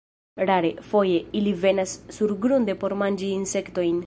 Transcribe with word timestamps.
Rare, 0.49 0.71
foje, 0.93 1.19
ili 1.41 1.53
venas 1.67 1.95
surgrunde 2.19 2.79
por 2.85 2.99
manĝi 3.05 3.33
insektojn. 3.43 3.99